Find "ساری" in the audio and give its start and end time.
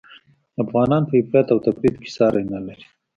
2.17-2.43